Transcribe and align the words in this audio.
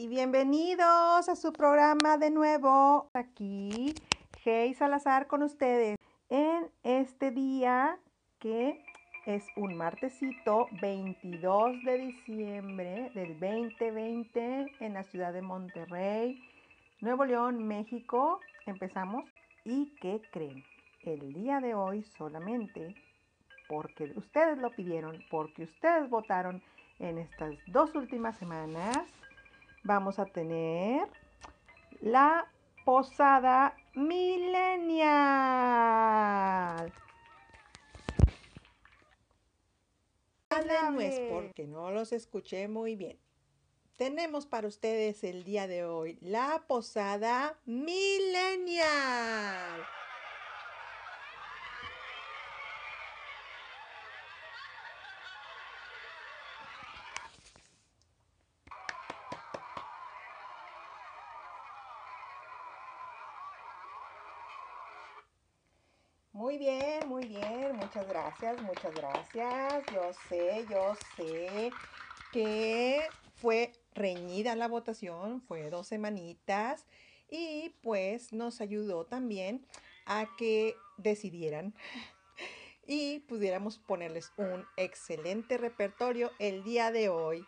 Y 0.00 0.06
bienvenidos 0.06 1.28
a 1.28 1.34
su 1.34 1.52
programa 1.52 2.18
de 2.18 2.30
nuevo. 2.30 3.10
Aquí, 3.14 3.92
Hey 4.44 4.72
Salazar 4.74 5.26
con 5.26 5.42
ustedes. 5.42 5.96
En 6.28 6.70
este 6.84 7.32
día 7.32 7.98
que 8.38 8.80
es 9.26 9.44
un 9.56 9.76
martesito 9.76 10.68
22 10.80 11.82
de 11.82 11.98
diciembre 11.98 13.10
del 13.12 13.40
2020 13.40 14.72
en 14.78 14.94
la 14.94 15.02
ciudad 15.02 15.32
de 15.32 15.42
Monterrey, 15.42 16.40
Nuevo 17.00 17.24
León, 17.24 17.66
México. 17.66 18.38
Empezamos. 18.66 19.24
¿Y 19.64 19.96
qué 20.00 20.22
creen? 20.30 20.62
El 21.02 21.32
día 21.32 21.58
de 21.58 21.74
hoy 21.74 22.04
solamente 22.16 22.94
porque 23.68 24.12
ustedes 24.14 24.58
lo 24.58 24.70
pidieron, 24.70 25.24
porque 25.28 25.64
ustedes 25.64 26.08
votaron 26.08 26.62
en 27.00 27.18
estas 27.18 27.56
dos 27.66 27.92
últimas 27.96 28.38
semanas, 28.38 28.96
vamos 29.88 30.18
a 30.18 30.26
tener 30.26 31.08
la 32.02 32.46
posada 32.84 33.74
millennial. 33.94 34.92
Háblenme, 40.50 41.28
porque 41.32 41.66
no 41.66 41.90
los 41.90 42.12
escuché 42.12 42.68
muy 42.68 42.96
bien. 42.96 43.18
Tenemos 43.96 44.44
para 44.44 44.68
ustedes 44.68 45.24
el 45.24 45.42
día 45.42 45.66
de 45.66 45.86
hoy 45.86 46.18
la 46.20 46.64
posada 46.68 47.58
millennial. 47.64 48.86
Muy 66.38 66.56
bien, 66.56 67.08
muy 67.08 67.26
bien, 67.26 67.74
muchas 67.74 68.08
gracias, 68.08 68.62
muchas 68.62 68.94
gracias. 68.94 69.84
Yo 69.92 70.12
sé, 70.28 70.64
yo 70.70 70.94
sé 71.16 71.72
que 72.32 73.00
fue 73.34 73.72
reñida 73.92 74.54
la 74.54 74.68
votación, 74.68 75.42
fue 75.42 75.68
dos 75.68 75.88
semanitas 75.88 76.86
y 77.28 77.74
pues 77.82 78.32
nos 78.32 78.60
ayudó 78.60 79.04
también 79.04 79.66
a 80.06 80.28
que 80.38 80.76
decidieran 80.96 81.74
y 82.86 83.18
pudiéramos 83.18 83.80
ponerles 83.80 84.30
un 84.36 84.64
excelente 84.76 85.58
repertorio 85.58 86.30
el 86.38 86.62
día 86.62 86.92
de 86.92 87.08
hoy 87.08 87.44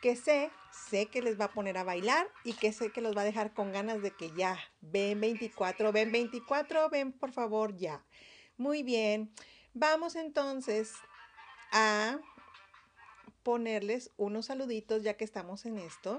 que 0.00 0.16
sé, 0.16 0.50
sé 0.88 1.06
que 1.06 1.22
les 1.22 1.40
va 1.40 1.46
a 1.46 1.52
poner 1.52 1.78
a 1.78 1.84
bailar 1.84 2.28
y 2.44 2.52
que 2.54 2.72
sé 2.72 2.90
que 2.90 3.00
los 3.00 3.16
va 3.16 3.22
a 3.22 3.24
dejar 3.24 3.54
con 3.54 3.72
ganas 3.72 4.02
de 4.02 4.10
que 4.10 4.30
ya, 4.32 4.58
ven 4.80 5.20
24, 5.20 5.92
ven 5.92 6.12
24, 6.12 6.90
ven 6.90 7.12
por 7.12 7.32
favor 7.32 7.76
ya. 7.76 8.04
Muy 8.56 8.82
bien, 8.82 9.32
vamos 9.74 10.16
entonces 10.16 10.94
a 11.72 12.18
ponerles 13.42 14.10
unos 14.16 14.46
saluditos 14.46 15.02
ya 15.02 15.16
que 15.16 15.24
estamos 15.24 15.66
en 15.66 15.78
esto. 15.78 16.18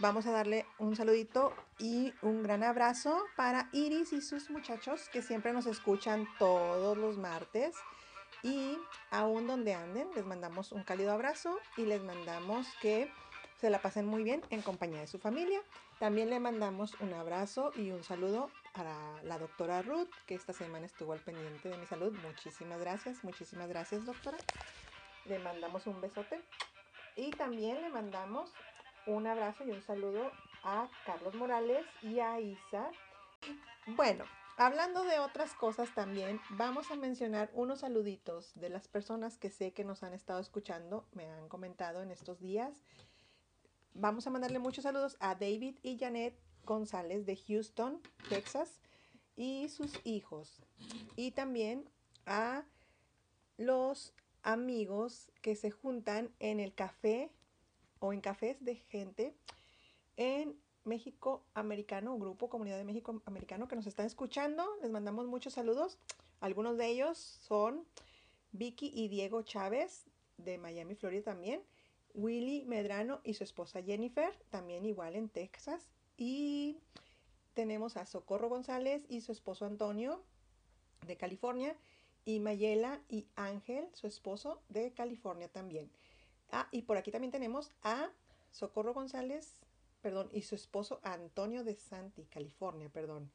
Vamos 0.00 0.26
a 0.26 0.32
darle 0.32 0.64
un 0.78 0.96
saludito 0.96 1.54
y 1.78 2.14
un 2.22 2.42
gran 2.42 2.64
abrazo 2.64 3.22
para 3.36 3.68
Iris 3.72 4.14
y 4.14 4.22
sus 4.22 4.48
muchachos 4.48 5.10
que 5.12 5.20
siempre 5.20 5.52
nos 5.52 5.66
escuchan 5.66 6.26
todos 6.38 6.96
los 6.96 7.18
martes. 7.18 7.76
Y 8.42 8.78
aún 9.10 9.46
donde 9.46 9.74
anden, 9.74 10.08
les 10.14 10.24
mandamos 10.24 10.72
un 10.72 10.82
cálido 10.82 11.12
abrazo 11.12 11.58
y 11.76 11.82
les 11.82 12.02
mandamos 12.02 12.66
que 12.80 13.10
se 13.60 13.68
la 13.68 13.82
pasen 13.82 14.06
muy 14.06 14.22
bien 14.24 14.42
en 14.50 14.62
compañía 14.62 15.00
de 15.00 15.06
su 15.06 15.18
familia. 15.18 15.60
También 15.98 16.30
le 16.30 16.40
mandamos 16.40 16.98
un 17.00 17.12
abrazo 17.12 17.72
y 17.76 17.90
un 17.90 18.02
saludo 18.02 18.50
para 18.72 19.22
la 19.22 19.38
doctora 19.38 19.82
Ruth, 19.82 20.08
que 20.26 20.34
esta 20.34 20.54
semana 20.54 20.86
estuvo 20.86 21.12
al 21.12 21.20
pendiente 21.20 21.68
de 21.68 21.76
mi 21.76 21.84
salud. 21.84 22.16
Muchísimas 22.22 22.80
gracias, 22.80 23.22
muchísimas 23.22 23.68
gracias, 23.68 24.06
doctora. 24.06 24.38
Le 25.26 25.38
mandamos 25.40 25.86
un 25.86 26.00
besote. 26.00 26.40
Y 27.16 27.32
también 27.32 27.82
le 27.82 27.90
mandamos 27.90 28.50
un 29.06 29.26
abrazo 29.26 29.64
y 29.64 29.72
un 29.72 29.82
saludo 29.82 30.32
a 30.64 30.88
Carlos 31.04 31.34
Morales 31.34 31.84
y 32.00 32.20
a 32.20 32.40
Isa. 32.40 32.90
Bueno, 33.88 34.24
hablando 34.60 35.04
de 35.04 35.18
otras 35.18 35.54
cosas 35.54 35.94
también, 35.94 36.38
vamos 36.50 36.90
a 36.90 36.96
mencionar 36.96 37.50
unos 37.54 37.80
saluditos 37.80 38.52
de 38.54 38.68
las 38.68 38.88
personas 38.88 39.38
que 39.38 39.48
sé 39.48 39.72
que 39.72 39.84
nos 39.84 40.02
han 40.02 40.12
estado 40.12 40.38
escuchando, 40.38 41.08
me 41.12 41.30
han 41.30 41.48
comentado 41.48 42.02
en 42.02 42.10
estos 42.10 42.40
días. 42.40 42.84
Vamos 43.94 44.26
a 44.26 44.30
mandarle 44.30 44.58
muchos 44.58 44.84
saludos 44.84 45.16
a 45.18 45.34
David 45.34 45.78
y 45.82 45.98
Janet 45.98 46.38
González 46.64 47.24
de 47.24 47.36
Houston, 47.36 48.02
Texas, 48.28 48.80
y 49.34 49.70
sus 49.70 49.98
hijos. 50.04 50.60
Y 51.16 51.30
también 51.30 51.88
a 52.26 52.64
los 53.56 54.12
amigos 54.42 55.32
que 55.40 55.56
se 55.56 55.70
juntan 55.70 56.34
en 56.38 56.60
el 56.60 56.74
café 56.74 57.32
o 57.98 58.12
en 58.12 58.20
cafés 58.20 58.62
de 58.62 58.74
gente 58.74 59.34
en 60.18 60.60
México 60.90 61.44
Americano, 61.54 62.18
grupo 62.18 62.50
Comunidad 62.50 62.76
de 62.76 62.82
México 62.82 63.22
Americano 63.24 63.68
que 63.68 63.76
nos 63.76 63.86
están 63.86 64.06
escuchando. 64.06 64.66
Les 64.82 64.90
mandamos 64.90 65.28
muchos 65.28 65.54
saludos. 65.54 65.98
Algunos 66.40 66.76
de 66.76 66.88
ellos 66.88 67.16
son 67.16 67.86
Vicky 68.50 68.90
y 68.92 69.06
Diego 69.06 69.42
Chávez 69.42 70.06
de 70.36 70.58
Miami, 70.58 70.96
Florida 70.96 71.22
también. 71.22 71.62
Willy 72.12 72.64
Medrano 72.66 73.20
y 73.22 73.34
su 73.34 73.44
esposa 73.44 73.84
Jennifer, 73.84 74.36
también 74.50 74.84
igual 74.84 75.14
en 75.14 75.28
Texas. 75.28 75.86
Y 76.16 76.80
tenemos 77.54 77.96
a 77.96 78.04
Socorro 78.04 78.48
González 78.48 79.04
y 79.08 79.20
su 79.20 79.30
esposo 79.30 79.66
Antonio 79.66 80.24
de 81.06 81.16
California. 81.16 81.76
Y 82.24 82.40
Mayela 82.40 83.00
y 83.08 83.28
Ángel, 83.36 83.88
su 83.94 84.08
esposo 84.08 84.60
de 84.68 84.92
California 84.92 85.48
también. 85.48 85.88
Ah, 86.50 86.66
y 86.72 86.82
por 86.82 86.96
aquí 86.96 87.12
también 87.12 87.30
tenemos 87.30 87.70
a 87.84 88.10
Socorro 88.50 88.92
González, 88.92 89.54
perdón, 90.00 90.28
y 90.32 90.42
su 90.42 90.54
esposo 90.54 91.00
Antonio 91.02 91.64
de 91.64 91.74
Santi, 91.76 92.24
California, 92.26 92.88
perdón. 92.88 93.30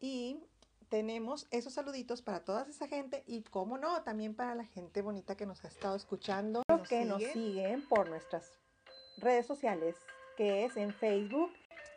Y 0.00 0.40
tenemos 0.88 1.46
esos 1.50 1.74
saluditos 1.74 2.22
para 2.22 2.44
toda 2.44 2.66
esa 2.68 2.88
gente 2.88 3.22
y, 3.26 3.42
como 3.42 3.76
no, 3.78 4.02
también 4.02 4.34
para 4.34 4.54
la 4.54 4.64
gente 4.64 5.02
bonita 5.02 5.36
que 5.36 5.46
nos 5.46 5.64
ha 5.64 5.68
estado 5.68 5.96
escuchando, 5.96 6.62
Nos 6.68 6.88
que 6.88 7.04
nos 7.04 7.18
sigue. 7.22 7.32
siguen 7.32 7.86
por 7.88 8.08
nuestras 8.08 8.50
redes 9.18 9.46
sociales, 9.46 9.96
que 10.36 10.64
es 10.64 10.76
en 10.76 10.92
Facebook. 10.94 11.52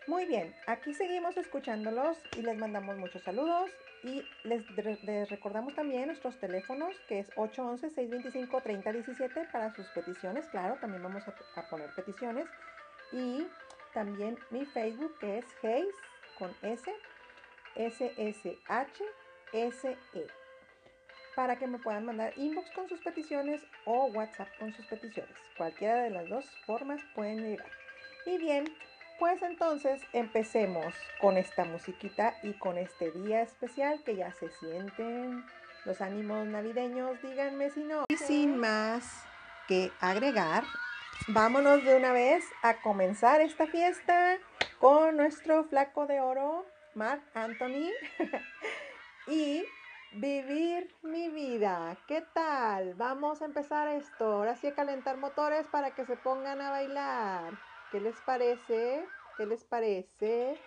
Muy 0.07 0.25
bien, 0.25 0.55
aquí 0.67 0.93
seguimos 0.93 1.35
escuchándolos 1.35 2.17
y 2.37 2.41
les 2.41 2.57
mandamos 2.57 2.97
muchos 2.97 3.21
saludos 3.23 3.69
y 4.03 4.23
les 4.43 4.63
recordamos 5.29 5.75
también 5.75 6.07
nuestros 6.07 6.39
teléfonos, 6.39 6.95
que 7.09 7.19
es 7.19 7.29
811-625-3017 7.31 9.51
para 9.51 9.75
sus 9.75 9.85
peticiones. 9.87 10.47
Claro, 10.47 10.77
también 10.79 11.03
vamos 11.03 11.23
a, 11.27 11.35
a 11.59 11.69
poner 11.69 11.93
peticiones. 11.93 12.47
Y 13.11 13.45
también 13.93 14.37
mi 14.49 14.65
Facebook, 14.65 15.17
que 15.19 15.39
es 15.39 15.45
Hayes 15.63 15.95
con 16.37 16.53
S, 16.61 16.91
S-S-H-S-E. 17.75 18.57
Para 21.35 21.57
que 21.57 21.67
me 21.67 21.77
puedan 21.79 22.05
mandar 22.05 22.33
inbox 22.35 22.71
con 22.71 22.89
sus 22.89 22.99
peticiones 23.01 23.61
o 23.85 24.05
WhatsApp 24.05 24.47
con 24.59 24.73
sus 24.73 24.85
peticiones. 24.87 25.35
Cualquiera 25.55 26.01
de 26.01 26.09
las 26.09 26.27
dos 26.29 26.45
formas 26.65 27.01
pueden 27.13 27.43
llegar. 27.43 27.69
Y 28.25 28.37
bien, 28.39 28.65
pues 29.19 29.41
entonces 29.41 30.01
empecemos 30.13 30.93
con 31.21 31.37
esta 31.37 31.65
musiquita 31.65 32.35
y 32.43 32.53
con 32.53 32.77
este 32.77 33.11
día 33.11 33.41
especial 33.41 34.03
que 34.03 34.15
ya 34.15 34.31
se 34.33 34.49
sienten 34.49 35.43
los 35.85 36.01
ánimos 36.01 36.45
navideños. 36.47 37.21
Díganme 37.21 37.69
si 37.69 37.83
no. 37.83 38.05
Y 38.09 38.17
sin 38.17 38.57
más 38.57 39.23
que 39.67 39.91
agregar, 39.99 40.63
vámonos 41.27 41.83
de 41.83 41.95
una 41.95 42.13
vez 42.13 42.45
a 42.61 42.81
comenzar 42.81 43.41
esta 43.41 43.67
fiesta 43.67 44.37
con 44.79 45.17
nuestro 45.17 45.65
flaco 45.65 46.07
de 46.07 46.21
oro, 46.21 46.65
Mark 46.95 47.21
Anthony. 47.33 47.91
y 49.27 49.65
vivir 50.13 50.93
mi 51.01 51.27
vida. 51.29 51.97
¿Qué 52.07 52.23
tal? 52.33 52.93
Vamos 52.93 53.41
a 53.41 53.45
empezar 53.45 53.89
esto. 53.89 54.25
Ahora 54.25 54.55
sí 54.55 54.67
a 54.67 54.75
calentar 54.75 55.17
motores 55.17 55.67
para 55.67 55.91
que 55.91 56.05
se 56.05 56.15
pongan 56.15 56.61
a 56.61 56.71
bailar. 56.71 57.53
¿Qué 57.91 57.99
les 57.99 58.15
parece? 58.21 59.05
¿Qué 59.35 59.45
les 59.45 59.63
parece? 59.65 60.57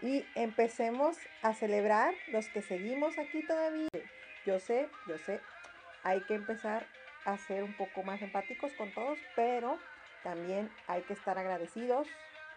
Y 0.00 0.24
empecemos 0.34 1.16
a 1.42 1.54
celebrar 1.54 2.14
los 2.28 2.48
que 2.48 2.62
seguimos 2.62 3.16
aquí 3.18 3.46
todavía. 3.46 3.88
Yo 4.44 4.58
sé, 4.58 4.88
yo 5.06 5.16
sé, 5.18 5.40
hay 6.02 6.20
que 6.22 6.34
empezar 6.34 6.86
a 7.24 7.36
ser 7.38 7.62
un 7.62 7.74
poco 7.76 8.02
más 8.02 8.20
empáticos 8.22 8.72
con 8.74 8.92
todos, 8.92 9.18
pero 9.34 9.78
también 10.22 10.70
hay 10.86 11.02
que 11.02 11.12
estar 11.12 11.38
agradecidos 11.38 12.08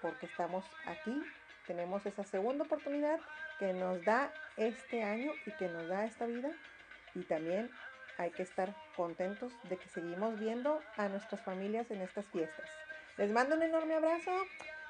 porque 0.02 0.26
estamos 0.26 0.66
aquí. 0.86 1.22
Tenemos 1.66 2.06
esa 2.06 2.24
segunda 2.24 2.64
oportunidad 2.64 3.20
que 3.60 3.74
nos 3.74 4.04
da 4.06 4.32
este 4.56 5.04
año 5.04 5.32
y 5.46 5.52
que 5.52 5.68
nos 5.68 5.88
da 5.88 6.06
esta 6.06 6.26
vida. 6.26 6.50
Y 7.14 7.24
también 7.24 7.70
hay 8.18 8.32
que 8.32 8.44
estar 8.44 8.74
contentos 8.96 9.54
de 9.64 9.78
que 9.78 9.90
seguimos 9.90 10.40
viendo 10.40 10.82
a 10.96 11.08
nuestras 11.10 11.42
familias 11.42 11.92
en 11.92 12.02
estas 12.02 12.26
fiestas. 12.28 12.70
Les 13.18 13.32
mando 13.32 13.56
un 13.56 13.64
enorme 13.64 13.96
abrazo. 13.96 14.32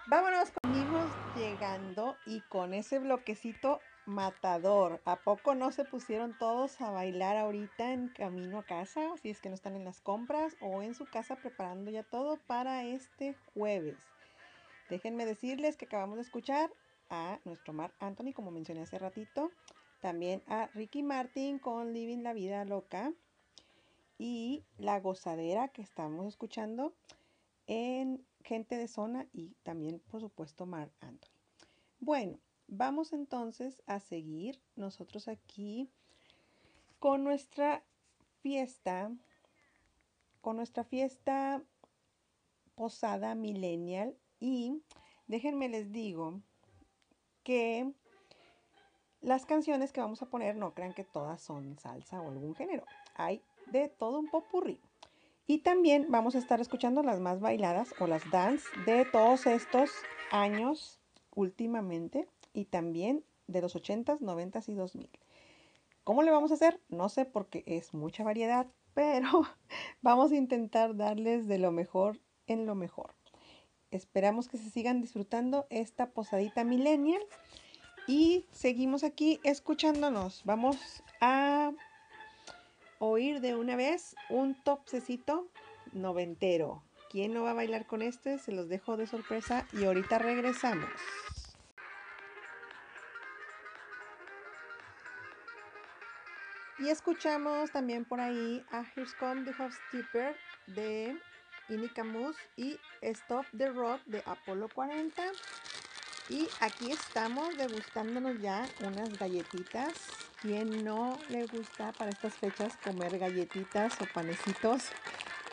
Vámonos. 0.08 0.52
Seguimos 0.64 1.12
llegando 1.36 2.18
y 2.26 2.42
con 2.42 2.74
ese 2.74 3.00
bloquecito 3.00 3.80
matador. 4.08 5.02
¿A 5.06 5.18
poco 5.18 5.54
no 5.54 5.72
se 5.72 5.84
pusieron 5.84 6.36
todos 6.38 6.80
a 6.82 6.90
bailar 6.90 7.38
ahorita 7.38 7.92
en 7.92 8.08
camino 8.10 8.60
a 8.60 8.64
casa? 8.64 9.16
Si 9.22 9.30
es 9.30 9.42
que 9.42 9.50
no 9.50 9.56
están 9.56 9.76
en 9.76 9.86
las 9.86 10.02
compras 10.02 10.56
o 10.62 10.82
en 10.82 10.96
su 10.96 11.06
casa 11.06 11.36
preparando 11.36 11.92
ya 11.92 12.04
todo 12.04 12.38
para 12.48 12.86
este 12.86 13.36
jueves. 13.54 13.98
Déjenme 14.90 15.26
decirles 15.26 15.76
que 15.76 15.86
acabamos 15.86 16.16
de 16.16 16.22
escuchar 16.22 16.72
a 17.10 17.40
nuestro 17.44 17.74
Mar 17.74 17.94
Anthony, 18.00 18.34
como 18.34 18.50
mencioné 18.50 18.82
hace 18.82 18.98
ratito. 18.98 19.52
También 20.02 20.42
a 20.48 20.68
Ricky 20.68 21.04
Martin 21.04 21.60
con 21.60 21.94
Living 21.94 22.24
la 22.24 22.34
Vida 22.34 22.64
Loca. 22.66 23.14
Y 24.18 24.64
la 24.78 25.00
gozadera 25.00 25.68
que 25.68 25.82
estamos 25.82 26.26
escuchando 26.26 26.96
en 27.68 28.26
Gente 28.44 28.78
de 28.78 28.88
Zona 28.88 29.28
y 29.34 29.54
también, 29.64 30.00
por 30.10 30.22
supuesto, 30.22 30.66
Mar 30.66 30.90
Anthony. 31.02 31.30
Bueno, 32.00 32.40
vamos 32.68 33.14
entonces 33.14 33.82
a 33.88 34.00
seguir 34.00 34.62
nosotros 34.76 35.28
aquí 35.28 35.90
con 37.00 37.24
nuestra 37.24 37.84
fiesta, 38.42 39.12
con 40.42 40.58
nuestra 40.58 40.84
fiesta 40.84 41.64
posada 42.76 43.36
millennial 43.36 44.16
y 44.40 44.82
déjenme 45.28 45.70
les 45.70 45.92
digo 45.92 46.42
que 47.44 47.92
las 49.22 49.46
canciones 49.46 49.92
que 49.92 50.02
vamos 50.02 50.22
a 50.22 50.30
poner 50.30 50.56
no 50.56 50.74
crean 50.74 50.94
que 50.94 51.04
todas 51.04 51.42
son 51.42 51.78
salsa 51.80 52.22
o 52.22 52.30
algún 52.30 52.56
género. 52.56 52.86
Hay 53.16 53.42
de 53.72 53.90
todo 53.90 54.20
un 54.20 54.30
popurrí. 54.30 54.80
Y 55.48 55.60
también 55.60 56.08
vamos 56.10 56.36
a 56.36 56.40
estar 56.40 56.60
escuchando 56.60 57.04
las 57.04 57.20
más 57.20 57.40
bailadas 57.40 57.96
o 58.00 58.08
las 58.08 58.30
dance 58.30 58.66
de 58.86 59.06
todos 59.06 59.48
estos 59.48 59.92
años 60.30 61.00
últimamente 61.34 62.28
y 62.58 62.66
también 62.66 63.24
de 63.46 63.62
los 63.62 63.76
80s, 63.76 64.20
90s 64.20 64.68
y 64.68 64.74
2000. 64.74 65.12
¿Cómo 66.04 66.24
le 66.24 66.32
vamos 66.32 66.50
a 66.50 66.56
hacer? 66.56 66.82
No 66.90 67.08
sé 67.08 67.26
porque 67.26 67.64
es 67.68 67.94
mucha 67.94 68.24
variedad, 68.24 68.66
pero 68.96 69.44
vamos 70.02 70.32
a 70.32 70.36
intentar 70.36 70.96
darles 70.96 71.48
de 71.48 71.60
lo 71.60 71.72
mejor 71.72 72.20
en 72.48 72.66
lo 72.66 72.74
mejor. 72.74 73.14
Esperamos 73.92 74.48
que 74.48 74.58
se 74.58 74.72
sigan 74.72 75.02
disfrutando 75.02 75.68
esta 75.70 76.10
posadita 76.10 76.64
millennial 76.64 77.22
y 78.08 78.48
seguimos 78.52 79.04
aquí 79.04 79.40
escuchándonos. 79.44 80.42
Vamos 80.44 81.04
a 81.22 81.72
oír 82.98 83.40
de 83.40 83.56
una 83.56 83.76
vez 83.76 84.16
un 84.32 84.56
topsecito 84.64 85.48
noventero. 85.94 86.82
¿Quién 87.12 87.36
no 87.36 87.44
va 87.44 87.52
a 87.52 87.54
bailar 87.54 87.86
con 87.86 88.02
este? 88.02 88.40
Se 88.40 88.52
los 88.52 88.68
dejo 88.68 88.98
de 88.98 89.06
sorpresa 89.06 89.68
y 89.74 89.86
ahorita 89.86 90.18
regresamos. 90.18 90.90
Y 96.80 96.90
escuchamos 96.90 97.72
también 97.72 98.06
por 98.06 98.22
ahí 98.22 98.64
a 98.72 98.86
Here's 98.96 99.16
Come 99.16 99.44
the 99.46 99.54
Housekeeper 99.54 100.36
de 100.68 101.18
Inica 101.70 102.04
Mousse 102.04 102.38
y 102.56 102.80
Stop 103.02 103.48
the 103.58 103.70
Rock 103.72 104.00
de 104.06 104.22
Apolo 104.28 104.70
40. 104.70 105.24
Y 106.30 106.48
aquí 106.60 106.92
estamos 106.92 107.58
degustándonos 107.58 108.40
ya 108.42 108.68
unas 108.86 109.18
galletitas. 109.18 109.92
¿Quién 110.40 110.84
no 110.84 111.18
le 111.30 111.48
gusta 111.48 111.94
para 111.94 112.12
estas 112.12 112.36
fechas 112.36 112.78
comer 112.84 113.18
galletitas 113.18 114.00
o 114.00 114.06
panecitos 114.14 114.90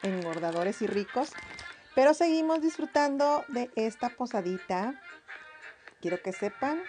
engordadores 0.02 0.82
y 0.82 0.86
ricos? 0.86 1.32
Pero 1.94 2.12
seguimos 2.12 2.60
disfrutando 2.60 3.46
de 3.48 3.70
esta 3.76 4.10
posadita. 4.10 5.00
Quiero 6.02 6.20
que 6.20 6.34
sepan 6.34 6.82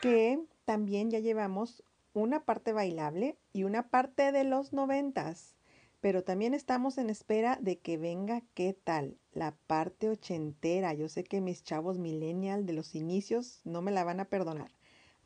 que 0.00 0.40
también 0.64 1.12
ya 1.12 1.20
llevamos 1.20 1.84
una 2.14 2.44
parte 2.44 2.72
bailable 2.72 3.36
y 3.52 3.64
una 3.64 3.88
parte 3.90 4.32
de 4.32 4.44
los 4.44 4.72
noventas. 4.72 5.54
Pero 6.00 6.22
también 6.22 6.54
estamos 6.54 6.96
en 6.98 7.10
espera 7.10 7.58
de 7.60 7.78
que 7.78 7.98
venga, 7.98 8.42
¿qué 8.54 8.72
tal? 8.72 9.18
La 9.32 9.54
parte 9.66 10.08
ochentera. 10.08 10.94
Yo 10.94 11.08
sé 11.08 11.24
que 11.24 11.40
mis 11.40 11.64
chavos 11.64 11.98
millennial 11.98 12.66
de 12.66 12.72
los 12.72 12.94
inicios 12.94 13.60
no 13.64 13.82
me 13.82 13.90
la 13.90 14.04
van 14.04 14.20
a 14.20 14.26
perdonar. 14.26 14.70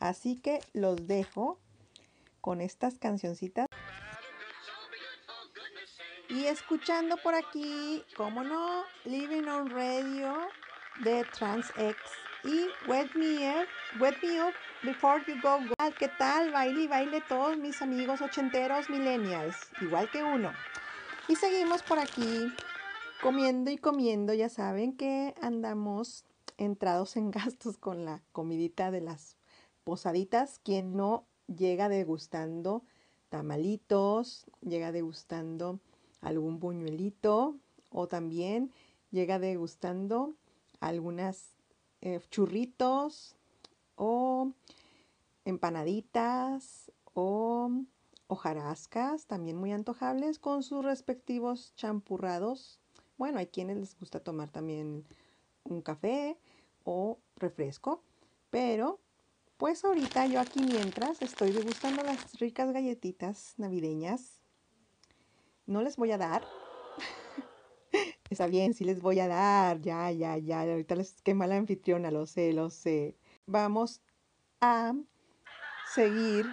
Así 0.00 0.36
que 0.36 0.60
los 0.72 1.06
dejo 1.06 1.60
con 2.40 2.60
estas 2.60 2.98
cancioncitas. 2.98 3.66
Y 6.30 6.44
escuchando 6.44 7.16
por 7.22 7.34
aquí, 7.34 8.04
como 8.16 8.44
no, 8.44 8.84
Living 9.04 9.48
on 9.48 9.70
Radio 9.70 10.36
de 11.02 11.24
TransX 11.24 11.96
y 12.44 12.68
Wet 12.88 13.14
Me 13.14 13.50
Up, 13.50 13.66
Wet 14.00 14.16
Me 14.22 14.42
Up 14.42 14.54
Before 14.82 15.22
You 15.26 15.40
Go. 15.42 15.58
¿Qué 15.98 16.08
tal? 16.18 16.52
Baile 16.52 16.84
y 16.84 16.86
baile 16.86 17.20
todos 17.28 17.56
mis 17.56 17.82
amigos 17.82 18.20
ochenteros 18.20 18.88
millennials, 18.88 19.56
igual 19.80 20.10
que 20.10 20.22
uno. 20.22 20.52
Y 21.26 21.36
seguimos 21.36 21.82
por 21.82 21.98
aquí 21.98 22.52
comiendo 23.22 23.70
y 23.70 23.78
comiendo. 23.78 24.34
Ya 24.34 24.48
saben 24.48 24.96
que 24.96 25.34
andamos 25.40 26.24
entrados 26.56 27.16
en 27.16 27.30
gastos 27.32 27.76
con 27.76 28.04
la 28.04 28.22
comidita 28.32 28.90
de 28.90 29.00
las 29.00 29.36
posaditas. 29.84 30.60
Quien 30.60 30.96
no 30.96 31.26
llega 31.48 31.88
degustando 31.88 32.84
tamalitos, 33.30 34.46
llega 34.60 34.92
degustando 34.92 35.80
algún 36.20 36.60
buñuelito 36.60 37.56
o 37.90 38.06
también 38.06 38.72
llega 39.10 39.38
degustando 39.38 40.34
algunas 40.80 41.57
eh, 42.00 42.20
churritos 42.30 43.36
o 43.96 44.52
empanaditas 45.44 46.92
o 47.14 47.70
hojarascas, 48.28 49.26
también 49.26 49.56
muy 49.56 49.72
antojables, 49.72 50.38
con 50.38 50.62
sus 50.62 50.84
respectivos 50.84 51.74
champurrados. 51.74 52.78
Bueno, 53.16 53.38
hay 53.38 53.46
quienes 53.46 53.78
les 53.78 53.98
gusta 53.98 54.20
tomar 54.20 54.50
también 54.50 55.04
un 55.64 55.82
café 55.82 56.38
o 56.84 57.18
refresco, 57.36 58.02
pero 58.50 59.00
pues 59.56 59.84
ahorita 59.84 60.26
yo 60.26 60.40
aquí 60.40 60.60
mientras 60.60 61.20
estoy 61.22 61.50
degustando 61.52 62.02
las 62.02 62.38
ricas 62.38 62.72
galletitas 62.72 63.54
navideñas, 63.56 64.40
no 65.66 65.82
les 65.82 65.96
voy 65.96 66.12
a 66.12 66.18
dar. 66.18 66.42
Está 68.30 68.46
bien, 68.46 68.74
sí 68.74 68.84
les 68.84 69.00
voy 69.00 69.20
a 69.20 69.28
dar, 69.28 69.80
ya, 69.80 70.10
ya, 70.10 70.36
ya, 70.36 70.60
ahorita 70.60 70.94
les 70.94 71.14
quema 71.22 71.46
la 71.46 71.56
anfitriona, 71.56 72.10
lo 72.10 72.26
sé, 72.26 72.52
lo 72.52 72.68
sé. 72.68 73.16
Vamos 73.46 74.02
a 74.60 74.94
seguir 75.94 76.44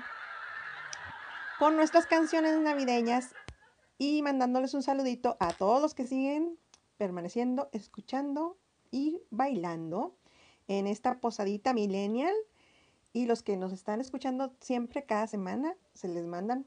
con 1.60 1.76
nuestras 1.76 2.06
canciones 2.06 2.58
navideñas 2.60 3.34
y 3.98 4.22
mandándoles 4.22 4.74
un 4.74 4.84
saludito 4.84 5.36
a 5.40 5.52
todos 5.52 5.82
los 5.82 5.94
que 5.94 6.08
siguen 6.08 6.58
permaneciendo, 6.98 7.70
escuchando 7.74 8.58
y 8.90 9.22
bailando 9.30 10.16
en 10.68 10.88
esta 10.88 11.20
posadita 11.20 11.74
millennial 11.74 12.34
y 13.12 13.26
los 13.26 13.44
que 13.44 13.58
nos 13.58 13.74
están 13.74 14.00
escuchando 14.00 14.56
siempre 14.62 15.06
cada 15.06 15.28
semana 15.28 15.76
se 15.94 16.08
les 16.08 16.26
mandan 16.26 16.66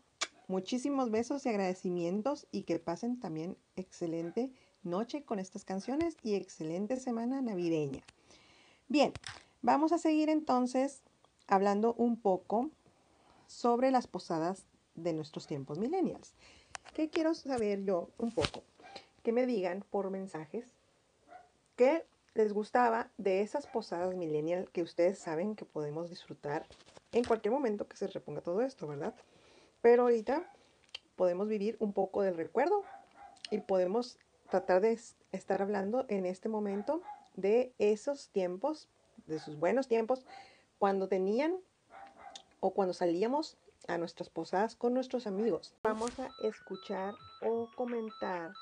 muchísimos 0.49 1.11
besos 1.11 1.45
y 1.45 1.49
agradecimientos 1.49 2.47
y 2.51 2.63
que 2.63 2.79
pasen 2.79 3.21
también 3.21 3.57
excelente 3.77 4.51
noche 4.83 5.23
con 5.23 5.39
estas 5.39 5.65
canciones 5.65 6.17
y 6.23 6.35
excelente 6.35 6.97
semana 6.97 7.41
navideña. 7.41 8.03
Bien, 8.89 9.13
vamos 9.63 9.93
a 9.93 9.99
seguir 9.99 10.29
entonces 10.29 11.03
hablando 11.47 11.95
un 11.95 12.21
poco 12.21 12.71
sobre 13.47 13.91
las 13.91 14.07
posadas 14.07 14.67
de 14.95 15.13
nuestros 15.13 15.47
tiempos 15.47 15.79
millennials. 15.79 16.35
¿Qué 16.95 17.11
quiero 17.11 17.35
saber 17.35 17.85
yo 17.85 18.11
un 18.19 18.33
poco? 18.33 18.63
Que 19.23 19.33
me 19.33 19.47
digan 19.47 19.85
por 19.91 20.11
mensajes 20.11 20.67
qué 21.77 22.05
les 22.35 22.53
gustaba 22.53 23.11
de 23.19 23.41
esas 23.43 23.67
posadas 23.67 24.15
millennial 24.15 24.71
que 24.73 24.83
ustedes 24.83 25.19
saben 25.19 25.57
que 25.57 25.65
podemos 25.65 26.11
disfrutar 26.11 26.67
en 27.13 27.25
cualquier 27.25 27.53
momento 27.53 27.89
que 27.89 27.97
se 27.97 28.07
reponga 28.07 28.41
todo 28.41 28.63
esto, 28.63 28.87
¿verdad? 28.87 29.15
Pero 29.81 30.03
ahorita 30.03 30.51
podemos 31.17 31.49
vivir 31.49 31.77
un 31.81 31.93
poco 31.93 32.23
del 32.23 32.37
recuerdo 32.37 32.85
y 33.51 33.59
podemos 33.59 34.19
tratar 34.49 34.81
de 34.81 34.99
estar 35.33 35.63
hablando 35.63 36.05
en 36.09 36.27
este 36.27 36.49
momento 36.49 37.03
de 37.35 37.73
esos 37.79 38.31
tiempos, 38.31 38.89
de 39.27 39.39
sus 39.39 39.59
buenos 39.59 39.89
tiempos, 39.89 40.25
cuando 40.79 41.09
tenían 41.09 41.57
o 42.61 42.71
cuando 42.73 42.95
salíamos 42.95 43.57
a 43.87 43.99
nuestras 43.99 44.29
posadas 44.29 44.75
con 44.75 44.95
nuestros 44.95 45.27
amigos. 45.27 45.75
Vamos 45.83 46.19
a 46.19 46.29
escuchar 46.43 47.15
o 47.43 47.69
comentar 47.75 48.53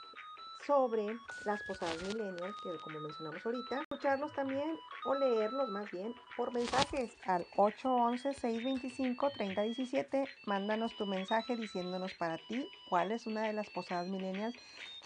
sobre 0.66 1.18
las 1.44 1.62
posadas 1.62 2.02
millennials, 2.02 2.56
que 2.62 2.76
como 2.82 2.98
mencionamos 3.00 3.46
ahorita, 3.46 3.82
escucharlos 3.82 4.32
también 4.32 4.76
o 5.04 5.14
leerlos 5.14 5.68
más 5.68 5.88
bien 5.90 6.14
por 6.36 6.52
mensajes 6.52 7.16
al 7.24 7.46
811-625-3017. 7.56 10.28
Mándanos 10.46 10.96
tu 10.96 11.06
mensaje 11.06 11.56
diciéndonos 11.56 12.14
para 12.14 12.38
ti 12.48 12.68
cuál 12.88 13.12
es 13.12 13.26
una 13.26 13.42
de 13.42 13.52
las 13.52 13.68
posadas 13.70 14.08
millennials 14.08 14.56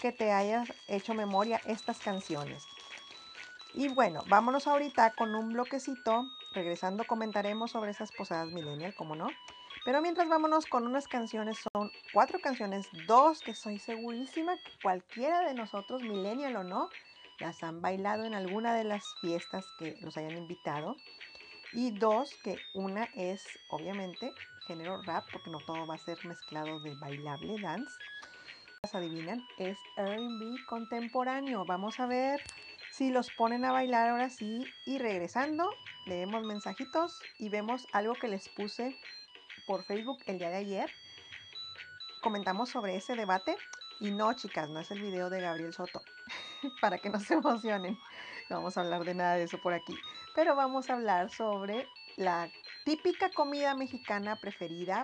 que 0.01 0.13
te 0.13 0.33
hayas 0.33 0.73
hecho 0.89 1.13
memoria 1.15 1.61
estas 1.67 1.99
canciones. 1.99 2.65
Y 3.75 3.89
bueno, 3.89 4.23
vámonos 4.29 4.67
ahorita 4.67 5.13
con 5.15 5.35
un 5.35 5.53
bloquecito. 5.53 6.27
Regresando 6.53 7.05
comentaremos 7.05 7.71
sobre 7.71 7.93
esas 7.93 8.11
posadas 8.11 8.51
millennial, 8.51 8.93
como 8.97 9.15
no. 9.15 9.29
Pero 9.85 10.03
mientras 10.03 10.29
vámonos 10.29 10.67
con 10.67 10.87
unas 10.87 11.09
canciones, 11.09 11.59
son 11.73 11.91
cuatro 12.13 12.39
canciones, 12.41 12.89
dos 13.07 13.41
que 13.41 13.55
soy 13.55 13.79
segurísima 13.79 14.57
que 14.57 14.73
cualquiera 14.83 15.41
de 15.41 15.55
nosotros, 15.55 16.03
millennial 16.03 16.57
o 16.57 16.65
no, 16.65 16.91
las 17.39 17.63
han 17.63 17.81
bailado 17.81 18.25
en 18.25 18.35
alguna 18.35 18.75
de 18.75 18.85
las 18.85 19.05
fiestas 19.21 19.65
que 19.79 19.97
los 20.03 20.17
hayan 20.19 20.37
invitado. 20.37 20.97
Y 21.73 21.93
dos, 21.93 22.35
que 22.43 22.59
una 22.75 23.05
es 23.15 23.47
obviamente 23.71 24.33
género 24.67 25.01
rap, 25.03 25.25
porque 25.33 25.51
no 25.51 25.59
todo 25.61 25.87
va 25.87 25.95
a 25.95 25.99
ser 25.99 26.19
mezclado 26.27 26.81
de 26.81 26.95
bailable, 26.97 27.59
dance. 27.61 27.95
Las 28.83 28.95
adivinan, 28.95 29.47
es 29.59 29.79
RB 29.97 30.67
contemporáneo. 30.67 31.65
Vamos 31.65 32.01
a 32.01 32.07
ver 32.07 32.43
si 32.91 33.11
los 33.11 33.31
ponen 33.31 33.65
a 33.65 33.73
bailar 33.73 34.11
ahora 34.11 34.31
sí. 34.31 34.65
Y 34.85 34.99
regresando, 34.99 35.71
leemos 36.07 36.45
mensajitos 36.45 37.21
y 37.39 37.49
vemos 37.49 37.87
algo 37.93 38.15
que 38.15 38.29
les 38.29 38.49
puse 38.51 38.97
por 39.71 39.85
Facebook 39.85 40.19
el 40.27 40.41
día 40.41 40.51
de 40.51 40.57
ayer. 40.57 40.91
Comentamos 42.25 42.71
sobre 42.71 42.97
ese 42.97 43.15
debate 43.15 43.57
y 44.01 44.11
no, 44.11 44.33
chicas, 44.33 44.69
no 44.69 44.81
es 44.81 44.91
el 44.91 45.01
video 45.01 45.31
de 45.31 45.41
Gabriel 45.41 45.73
Soto, 45.73 46.03
para 46.81 46.99
que 46.99 47.09
no 47.09 47.21
se 47.21 47.35
emocionen. 47.35 47.97
No 48.49 48.57
vamos 48.57 48.77
a 48.77 48.81
hablar 48.81 49.05
de 49.05 49.15
nada 49.15 49.37
de 49.37 49.45
eso 49.45 49.59
por 49.63 49.73
aquí, 49.73 49.97
pero 50.35 50.57
vamos 50.57 50.91
a 50.91 50.95
hablar 50.95 51.31
sobre 51.31 51.87
la 52.17 52.51
típica 52.85 53.31
comida 53.31 53.77
mexicana 53.77 54.35
preferida 54.41 54.99